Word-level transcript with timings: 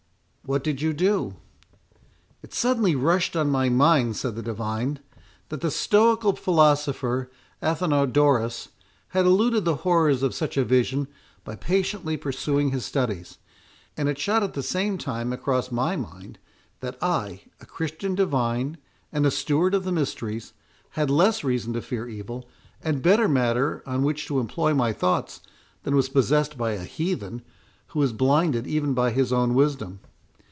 "What 0.43 0.63
did 0.65 0.81
you 0.81 0.91
do?" 0.91 1.35
"It 2.43 2.53
suddenly 2.53 2.93
rushed 2.93 3.37
on 3.37 3.49
my 3.49 3.69
mind," 3.69 4.17
said 4.17 4.35
the 4.35 4.41
divine, 4.41 4.99
"that 5.47 5.61
the 5.61 5.71
stoical 5.71 6.33
philosopher 6.35 7.31
Athenodorus 7.61 8.67
had 9.09 9.25
eluded 9.25 9.63
the 9.63 9.77
horrors 9.85 10.23
of 10.23 10.35
such 10.35 10.57
a 10.57 10.65
vision 10.65 11.07
by 11.45 11.55
patiently 11.55 12.17
pursuing 12.17 12.71
his 12.71 12.83
studies; 12.83 13.37
and 13.95 14.09
it 14.09 14.19
shot 14.19 14.43
at 14.43 14.53
the 14.53 14.63
same 14.63 14.97
time 14.97 15.31
across 15.31 15.71
my 15.71 15.95
mind, 15.95 16.37
that 16.81 17.01
I, 17.01 17.43
a 17.61 17.65
Christian 17.65 18.13
divine, 18.13 18.77
and 19.09 19.25
a 19.25 19.31
Steward 19.31 19.73
of 19.73 19.85
the 19.85 19.91
Mysteries, 19.93 20.51
had 20.89 21.09
less 21.09 21.45
reason 21.45 21.71
to 21.73 21.81
fear 21.81 22.09
evil, 22.09 22.49
and 22.83 23.01
better 23.01 23.29
matter 23.29 23.83
on 23.85 24.03
which 24.03 24.25
to 24.27 24.39
employ 24.41 24.73
my 24.73 24.91
thoughts, 24.91 25.39
than 25.83 25.95
was 25.95 26.09
possessed 26.09 26.57
by 26.57 26.73
a 26.73 26.83
Heathen, 26.83 27.41
who 27.89 27.99
was 27.99 28.11
blinded 28.11 28.67
even 28.67 28.93
by 28.93 29.11
his 29.11 29.31
own 29.31 29.53
wisdom. 29.53 30.01